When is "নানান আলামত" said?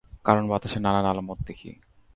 0.81-1.39